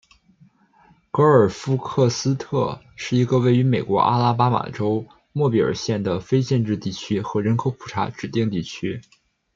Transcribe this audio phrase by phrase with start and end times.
[1.11, 8.99] 格尔夫克斯特是一个位于美国阿拉巴马州莫比尔县的非建制地区和人口普查指定地区。